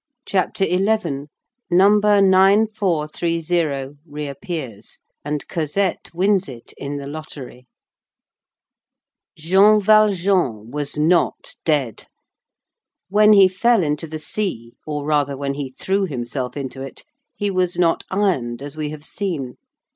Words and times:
Thénardier 0.25 0.49
retraced 0.55 0.57
his 0.57 0.81
steps. 0.81 0.97
CHAPTER 0.97 1.19
XI—NUMBER 1.69 2.21
9,430 2.23 3.97
REAPPEARS, 4.07 4.99
AND 5.23 5.47
COSETTE 5.47 6.15
WINS 6.15 6.49
IT 6.49 6.73
IN 6.77 6.97
THE 6.97 7.05
LOTTERY 7.05 7.67
Jean 9.37 9.79
Valjean 9.79 10.71
was 10.71 10.97
not 10.97 11.53
dead. 11.63 12.07
When 13.09 13.33
he 13.33 13.47
fell 13.47 13.83
into 13.83 14.07
the 14.07 14.17
sea, 14.17 14.73
or 14.87 15.05
rather, 15.05 15.37
when 15.37 15.53
he 15.53 15.69
threw 15.69 16.07
himself 16.07 16.57
into 16.57 16.81
it, 16.81 17.03
he 17.35 17.51
was 17.51 17.77
not 17.77 18.03
ironed, 18.09 18.63
as 18.63 18.75
we 18.75 18.89
have 18.89 19.05
seen. 19.05 19.57